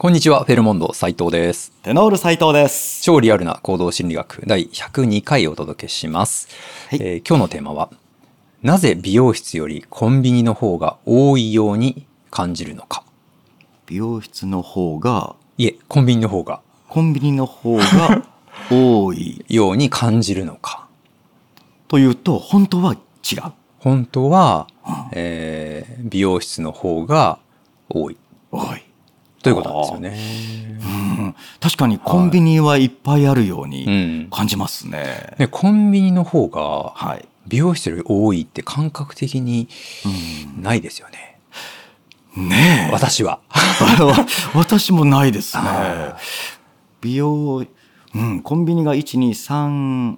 [0.00, 1.72] こんにちは、フェルモンド斉藤です。
[1.82, 3.02] テノール斉藤です。
[3.02, 6.48] 超リアルな行動心理学第102回お届けします。
[6.88, 7.90] はいえー今日のテーマは、
[8.62, 13.04] なぜ美容室よりコンビニの方が多いように感じるのか。
[13.84, 18.24] 美容室の方が、いえ、コンビニの方がコンビニの方が
[18.72, 20.86] 多いように感じるのか。
[21.88, 23.42] というと、本当は違う。
[23.78, 24.66] 本当は、
[25.12, 27.38] えー美容室の方が
[27.90, 28.16] 多い
[28.50, 28.79] 多い。
[29.42, 30.80] ということなんですよね。
[31.18, 34.30] うん、確かにコンビニはいっぱいあるよううにん。
[34.30, 35.34] 感じますね。
[35.38, 37.26] で、コンビニの方がはい。
[37.46, 39.68] 美容室より多いって感覚的に
[40.60, 41.38] ないですよね。
[42.36, 42.92] うん、ねえ。
[42.92, 43.40] 私は。
[44.54, 46.16] 私もないですねあ。
[47.00, 47.64] 美容、
[48.14, 50.16] うん、コンビニが1、2、3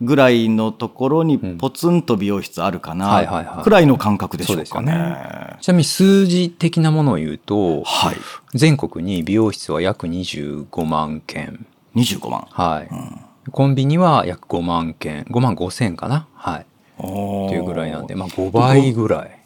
[0.00, 5.56] ぐらいのところにうんポツンと美容室あるかないくらいの感覚でしょうかね。
[5.60, 8.16] ちなみに数字的なものを言うと、はい。
[8.54, 11.66] 全国に美容室は約25万件。
[11.94, 12.46] 25万。
[12.50, 12.88] はい。
[12.90, 13.20] うん
[13.52, 15.24] コンビニは約5万件。
[15.24, 16.26] 5万5千かな？
[16.34, 16.66] はい。
[16.96, 19.38] おーっていうぐらいなんで、まあ5倍ぐらい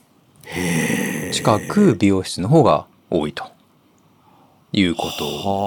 [1.32, 3.44] 近く美容室の方が多いと
[4.72, 5.24] いうこと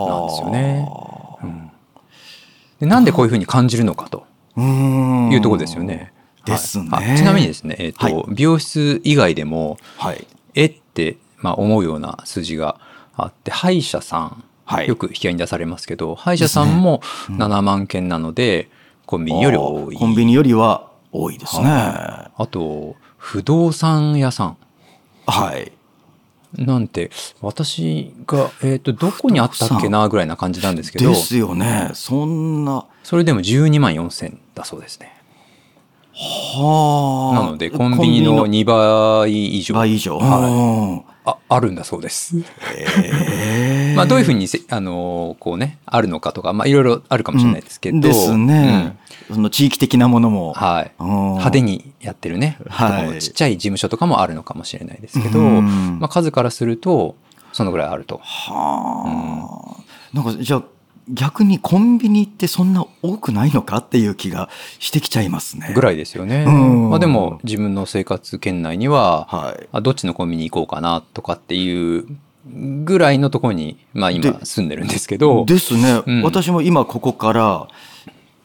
[0.08, 0.88] なんですよね。
[1.44, 1.72] うん
[2.80, 4.26] でなんでこういうふうに感じるのかと
[4.58, 6.14] いうところですよね。
[6.46, 6.90] ですね。
[6.90, 7.12] はい。
[7.12, 8.26] あちなみにですね、えっ、と、はい。
[8.30, 10.28] 美容室以外でも、はい。
[10.56, 12.80] えって、まあ、思うような数字が
[13.16, 14.88] あって歯医者さん、はい。
[14.88, 17.38] よく引き合いに出されますけど歯医者さんもうん。
[17.38, 18.70] 7万件なので、
[19.06, 19.96] コンビニより多い。
[19.96, 21.66] コンビニよりは多いですね。
[21.66, 24.58] はあと不動産屋さん。
[25.58, 25.72] い。
[26.58, 31.92] なんて私が、えー、とどこにあったっけなぐらいな感じなんですけどですよね。
[31.94, 32.86] そんな。
[33.04, 35.14] それでも12万4千だそうですね
[36.14, 37.44] はあ。
[37.44, 40.18] なのでコンビニの2倍以上倍以上。
[40.18, 42.36] はいああるんだそうです。
[42.76, 48.98] えまあ、どういうふうにせあのこうねあるのかとか、まあ、いろいろあるかもしれないですけど、ですね。
[49.32, 50.48] その地域的なものも。
[50.48, 57.16] うんはい、うん派手にやってるね、はいちっちゃい事務所とかもあるのかもしれないですけど、うんまあ、数からすると
[57.54, 58.18] そのぐらいあると。
[58.18, 59.82] はあ。
[60.14, 60.64] なんかじゃあ
[61.10, 64.50] 逆にコンビニってそんな多くないのかっていう気が
[64.80, 65.72] してきちゃいますね。
[65.74, 66.46] ぐらいですよね。
[66.48, 69.68] うんまあ、でも自分の生活圏内には、はい。
[69.72, 72.06] あどっちのコンビニ行こうかなとかっていう
[72.46, 77.68] ぐらいのところに、まあ、今で住んでるんですけどですね、うん私も今ここから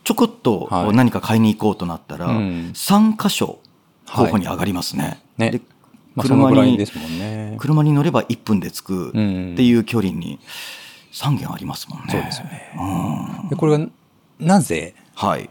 [0.05, 3.59] ちょこっとはい何か買いに行こうとなったら、うん3箇所
[4.07, 5.21] 候補にはい上がりますね。
[5.39, 5.61] ねで
[6.15, 7.57] まあ、その車にね。
[7.59, 10.39] 車に乗れば1分で着くうんっていう距離に
[11.13, 12.05] 3軒ありますもんね。
[12.11, 12.73] そうですよね
[13.43, 13.87] うんでこれが
[14.39, 15.51] なぜはい。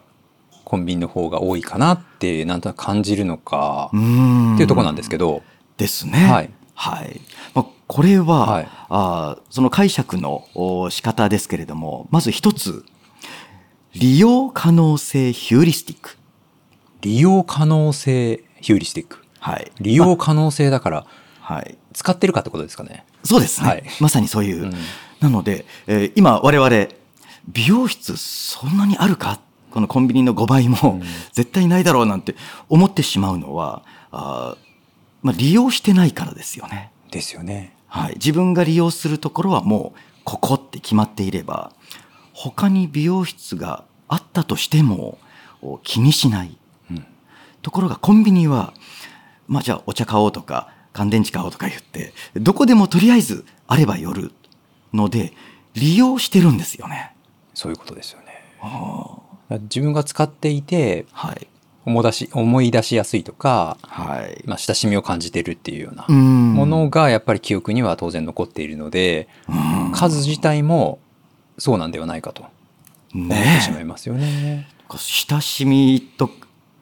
[0.64, 5.44] コンビニの方が多いかなってなんとなく感じるのかっていうところなんですけど、
[5.78, 6.28] ですね。
[6.28, 6.50] はい。
[6.76, 7.20] はい。
[7.54, 12.86] まあ、これは、はいあーその解釈のお仕方ですけれども、まず一つ、
[13.94, 16.18] 利用可能性ヒューリスティック。
[17.02, 19.72] 利用可能性ヒューリスティックはい。
[19.80, 21.06] 利用可能性だから
[21.40, 21.78] はい。
[21.94, 23.06] 使ってるかってことですかね。
[23.24, 23.68] そうですね。
[23.70, 24.64] はいまさにそういう。
[24.64, 24.74] うん
[25.22, 26.70] なので、えー今我々、
[27.48, 29.40] 美容室そんなにあるか？
[29.72, 32.36] このコンビニの5倍もうん絶対ないだろうなんて
[32.70, 34.65] 思ってしまうのは、あー
[35.26, 36.92] まあ、利用してないからですよね。
[37.10, 37.76] ですよね。
[37.88, 38.14] はい。
[38.14, 41.74] 自分が利用するところはもうここって決まっていれば、
[42.32, 45.18] 他に美容室があったとしても
[45.64, 46.56] お気にしない。
[46.92, 47.08] うん
[47.64, 48.76] ところがコンビニは、
[49.48, 54.32] まあじゃあお茶買おうとか乾電池買おうとか言って、どこでもとりあえずあれば寄る
[54.94, 55.34] ので、
[55.74, 57.16] 利用してるんですよね。
[57.56, 58.28] そういうことですよね。
[58.62, 59.18] あ
[59.50, 61.48] 自分が使っていてーはい。
[61.86, 64.44] 思い出し思い出しやすいとか、はい。
[64.46, 66.54] まあ、親しみを感じてるっていうようなうん。
[66.54, 69.92] ものがやっぱり記憶には当然残っているので、うん。
[69.94, 71.00] 数自体も
[71.58, 72.46] そうなんではないかと
[73.14, 74.68] 思ってねしまいますよね。
[74.98, 76.30] 親しみと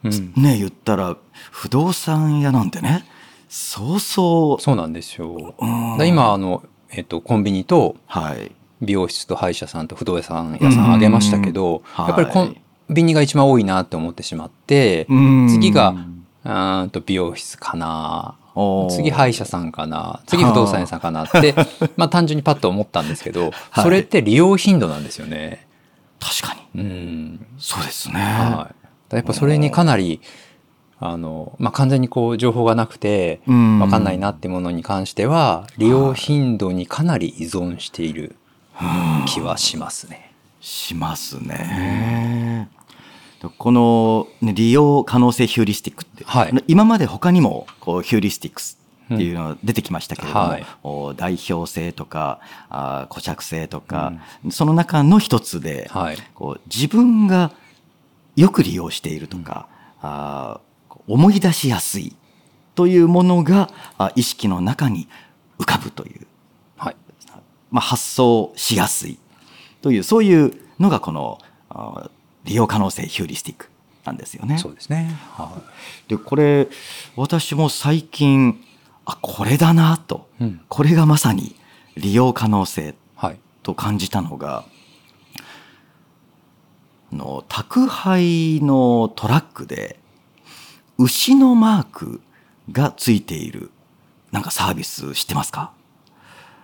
[0.04, 1.16] うん、ね、言ったら、
[1.50, 3.06] 不動産屋なんてね、
[3.48, 5.54] そうそう、そうなんですよ。
[5.58, 5.96] うん。
[5.98, 8.52] だ今あの、えっと、コンビニとはい。
[8.82, 12.04] 美容室と歯医者さんと不動産屋さんあげましたけど、うん。
[12.04, 12.48] やっぱりコ
[12.90, 15.94] ンビニが一番多いなって思ってしまって、うん次が
[16.44, 18.36] うーんと美容室かな
[18.90, 21.54] 次歯医者さんかな次不動産屋さんかなって
[21.96, 25.66] まあ単純にパッと思ったんですけど、はいそれって利用頻度なんですよね。
[26.20, 26.80] 確かに。
[26.80, 28.20] うんそうですね。
[28.20, 28.70] は
[29.12, 30.20] い、やっぱそれにかなり
[31.00, 38.36] あの、まあ、完全にこう情報がなくてうん分かんないなってものに関しては利用頻度にかなり依存している
[39.26, 40.32] 気はしますね。
[40.60, 42.43] しますね。
[43.50, 46.64] この、ね、利用可能性ヒューリスティックって、はい。
[46.66, 48.78] 今まで他にもこうヒューリスティックス
[49.12, 50.50] っていうのが出てきましたけれども、うん。
[50.50, 50.66] はい。
[50.82, 54.12] お代表性とかあー固着性とか、
[54.50, 56.16] その中の一つで、はい。
[56.34, 57.52] こう自分が
[58.36, 59.68] よく利用しているとか、
[60.00, 62.16] あー思い出しやすい
[62.74, 65.08] というものがあ意識の中に
[65.58, 66.26] 浮かぶという、
[66.76, 66.96] はい。
[67.70, 69.18] まあ、発想しやすい
[69.82, 71.38] というそういうのがこの
[72.44, 73.68] 利用可能性ヒューリスティック
[74.04, 74.58] なんですよね。
[74.58, 75.16] そうですね。
[75.32, 75.62] は
[76.08, 76.68] でこれ
[77.16, 78.62] 私も最近
[79.04, 80.60] あこれだなと、うん。
[80.68, 81.56] これがまさに
[81.96, 83.40] 利用可能性いはい。
[83.62, 84.64] と感じたのが
[87.12, 89.98] あの宅配のトラックで
[90.98, 92.20] 牛のマーク
[92.72, 93.70] がついている
[94.32, 95.72] なんかサービス知ってますか？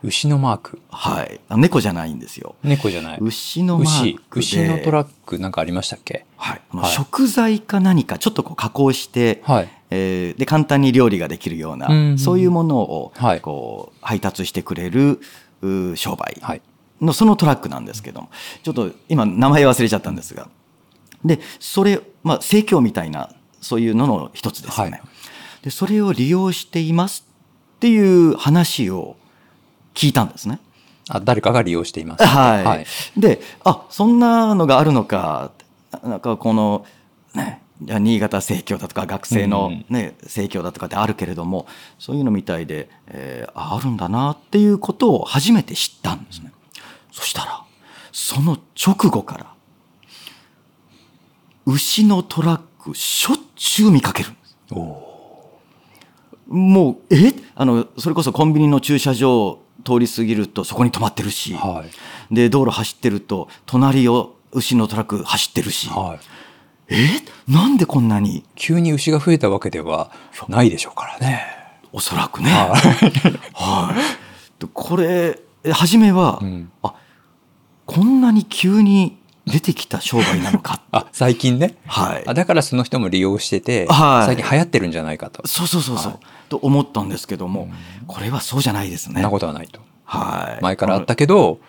[0.03, 0.81] 牛のマーク。
[0.91, 1.41] はい。
[1.49, 2.55] あ猫じゃないんですよ。
[2.63, 3.19] 猫じゃない。
[3.21, 4.41] 牛のマークで。
[4.41, 4.61] 牛。
[4.61, 6.27] 牛のトラックなんかありましたっけ？
[6.37, 6.91] はい、はい。
[6.91, 9.69] 食材か何かちょっとこう加工して、はい。
[9.91, 12.19] えーで簡単に料理ができるような、うん。
[12.19, 13.41] そういうものをはい。
[13.41, 15.21] こう配達してくれる
[15.63, 16.63] う商売はい。
[17.01, 18.31] のそのトラックなんですけども。
[18.63, 20.49] ちょっと今名前忘れちゃったんですが。
[21.25, 23.31] でそれまあ生協みたいな
[23.61, 25.03] そういうのの一つですよね、はい。
[25.65, 27.27] でそれを利用しています
[27.77, 29.17] っていう話を
[29.95, 30.61] 聞いたんですね。
[31.09, 32.25] あ誰かが利用しています。
[32.25, 32.87] はい、はい。
[33.17, 35.53] であそんなのがあるのか。
[36.05, 36.87] なんかこの
[37.35, 41.67] ね新潟生協だとか学生の、ね生協だとかってあるけれども
[41.99, 46.53] そういうのみたいで、えーああるんだなっていうことを初めて知ったんですね。
[47.11, 47.65] そしたら
[48.13, 49.47] その直後から
[51.67, 54.57] 牛のトラックしょっちゅう見かけるんです。
[56.47, 57.33] もうえ？
[57.55, 61.85] あのそれこそコンビニの駐車場通り過ぎるとそこに止まってるし、は
[62.31, 62.35] い。
[62.35, 66.95] で道路走ってると隣を牛のトラック走ってるし、はい。
[66.95, 67.07] え？
[67.47, 68.45] なんでこんなに？
[68.57, 70.11] 急に牛が増えたわけでは
[70.49, 71.45] ないでしょうからね。
[71.93, 73.95] おそらくね、は
[74.59, 74.61] い。
[74.61, 76.71] でこれえ初めは、うん。
[76.83, 76.95] あ
[77.87, 81.77] こんなに急に出てきた商売なのか あ最近ね。
[81.87, 82.25] はい。
[82.27, 84.27] あだからその人も利用してて、はい。
[84.27, 85.47] 最近流行ってるんじゃないかと。
[85.47, 87.71] そうそうそうそう、はいと思ったんですけども、
[88.07, 89.15] これはそうじゃないですね。
[89.15, 89.81] そんなことはないと。
[90.05, 90.63] はい。
[90.63, 91.61] 前からあったけど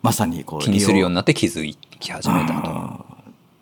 [0.00, 2.70] まさにこう気にするように利なって気づき始めたと。
[2.70, 3.10] 用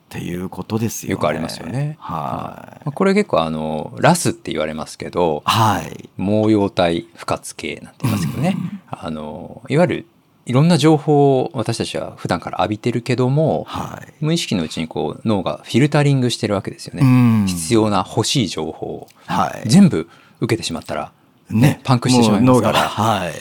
[0.09, 1.13] っていうことですよね。
[1.13, 1.97] よくありますよね。
[2.01, 2.85] はい。
[2.85, 6.09] まあこれ結構あのラスって言われますけどはい。
[6.17, 8.57] 毛様体不活系なんて言いますけどね、
[8.89, 10.07] あのいわゆる
[10.47, 14.25] いろんな情報を私たちは普段から浴びてるけどもはい。
[14.25, 17.03] 無意識のうちにこう脳がフィルタリングしてるわけですよね。
[17.03, 17.07] う
[17.45, 17.47] ん。
[17.47, 19.69] 必要な欲しい情報をはい。
[19.69, 20.09] 全部
[20.41, 21.13] 受けてしまったら、
[21.51, 21.81] ね。
[21.85, 22.79] パンクしてしまいますから。
[22.81, 23.33] はい。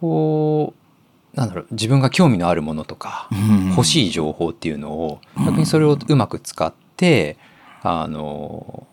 [0.00, 0.74] こ
[1.34, 3.70] うなんだろう自分が興味のあるものとか、うん。
[3.70, 7.38] 欲しい情報っていうのを逆にそれをうまく使って、
[7.82, 8.86] あの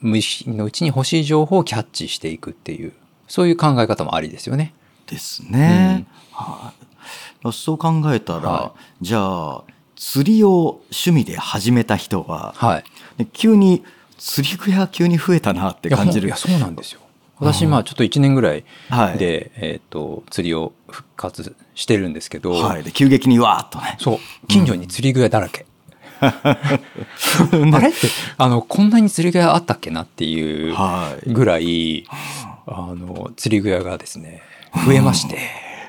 [0.00, 2.92] 無意識のうちに欲しい情報をキャッチしていくっていう
[3.26, 4.74] そういう考え方もありですよね。
[5.06, 6.72] ですね、は
[7.44, 9.64] い、そう考えたら、はじゃあ
[9.96, 12.84] 釣りを趣味で始めた人は、はい。
[13.18, 13.84] で急に
[14.18, 16.28] 釣り具屋急に増えたなって感じる。
[16.28, 17.00] いやそうなんですよ。
[17.38, 19.18] 私まあちょっと1年ぐらいはい。
[19.18, 23.96] で、えっ、と釣りを復活してるんですけど、はい、で急激にわーっとね。
[24.00, 24.46] そう。
[24.46, 25.66] 近所に釣り具屋だらけ。
[26.20, 26.36] あ
[27.80, 27.88] れ？
[27.88, 27.96] って
[28.38, 31.32] あのこんなに釣り具屋あったっけなっていうはい。
[31.32, 32.06] ぐらい
[32.66, 34.42] あの釣り具屋がですね
[34.86, 35.38] 増えまして、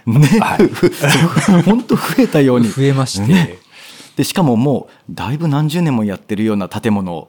[0.06, 0.68] ね、はい。
[1.64, 2.70] 本当増えたように。
[2.70, 3.65] 増えまして、ね
[4.16, 7.28] でしかももうだいぶ何十年もやってるような建物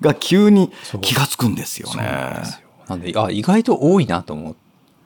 [0.00, 2.02] が急に気がつくんですよね。
[2.02, 2.64] よ。
[2.88, 4.54] なんであ意外と多いなと思っ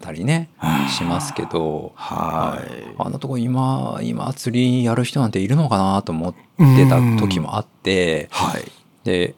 [0.01, 0.51] たりね
[0.91, 2.95] しますけど、はい。
[2.99, 6.35] あのとこ今今釣りやる人なんているのかなと思っ
[6.77, 8.65] てた時もあってはい。
[9.05, 9.35] で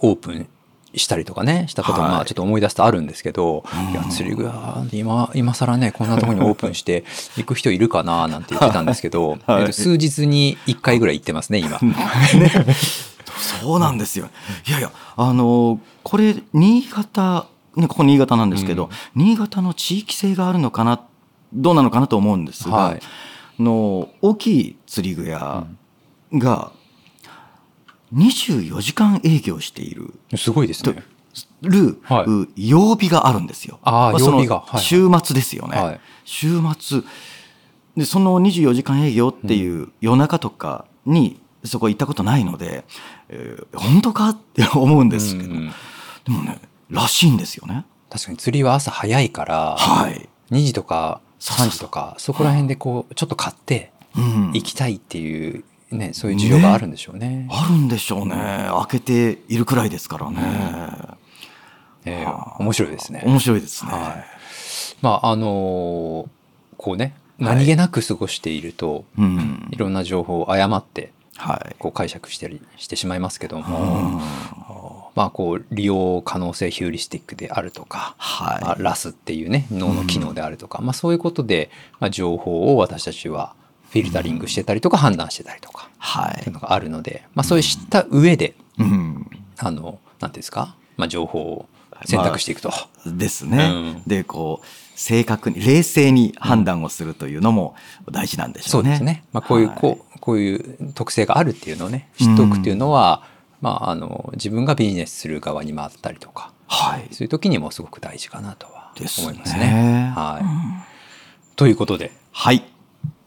[0.00, 0.48] オープン
[0.96, 2.22] したりとかねしたこともまはい。
[2.22, 7.04] あちょっと思い出すとあるんですけど、い、や釣り具屋今今更ねこんなところにオープンして
[7.36, 9.60] 行く人いるかななんて言ってたんですけど、 はい。
[9.62, 11.78] えっと数日に1回ぐらい行ってますね今。
[13.36, 14.28] そうなんですよ。
[14.68, 17.46] いやいや、あの、これ、新潟、
[17.76, 21.00] ね、ここ新潟なんですけど、新潟の地域性があるのかな、
[21.52, 23.00] どうなのかなと思うんですが、はい。
[23.58, 25.66] あの大きい釣り具屋
[26.32, 26.72] が
[28.12, 30.14] 24時間営業している。
[30.36, 31.02] すごいですね。
[31.62, 33.80] る、はいう曜日があるんですよ。
[33.82, 35.78] あーまその曜日が週末ですよね。
[35.78, 37.02] はい週末
[37.96, 42.84] でその24時間営業っていう夜中とかにそこ行ったことないので、
[43.28, 45.72] えー本当かって思うんですけど、うん
[46.24, 47.84] でもねらしいんですよね。
[48.10, 50.28] 確かに釣りは朝早いから、はい。
[50.50, 57.48] 2時とか3そうそう時とかそこら辺でこうちょっと買ってうん行きたいっていうねそういう需要があるんでしょうね。
[57.50, 58.34] あるんでしょうね。
[58.34, 60.38] 開けているくらいですからね。
[62.04, 63.22] えー面白いですね。
[63.24, 63.92] 面白いですね。
[63.92, 64.24] はい
[65.00, 66.28] まああのー
[66.76, 71.74] こうね何気なく過ごしていると、うんい、ろんな情報を誤ってはい。
[71.78, 74.20] こう解釈したりしてしまいますけども、
[75.16, 78.24] まあこう利用可能性ヒューリスティックであるとか、ま
[78.62, 78.82] あはい。
[78.82, 83.54] ラスっていうね脳の機能であるとか、まあ、そういうことで、まあ、情報を私たちは
[83.94, 86.40] フィルタリングしてたりとか判断してたりとかはい。
[86.40, 89.30] っていうのがあるので、まあ、そういう知った上でうん。
[89.56, 91.68] あのなんていうんですか、まあ、情報を
[92.04, 92.72] 選択していくと。
[93.06, 93.70] ですね。
[93.72, 97.76] うんで、こう、正確に、冷静に判断をするというのも
[98.10, 98.90] 大事なんでしょうね。
[98.90, 99.24] そうですね。
[99.32, 103.22] まあ、こういう、はいこう、こういう特性があるっていうのをね、知っておくっていうのは、
[103.60, 107.06] まあ、あの、自分がビジネスする側に回ったりとか、はい。
[107.12, 110.12] そういう時にもすごく大事かなとは思いますね。
[110.16, 111.56] はい。
[111.56, 112.64] ということで、はい。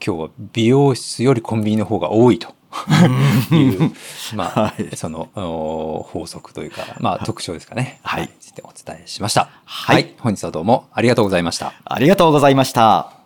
[0.08, 2.56] 今日は美容室よりコンビニの方が多いと
[3.54, 3.92] いう、
[4.36, 8.00] まあ、 はいそのお法則というか、まあ、特徴ですかね。
[8.04, 9.50] はいについてお伝えしました。
[9.66, 11.74] はい本日はどうもありがとうございました。
[11.84, 13.17] ありがとうございました。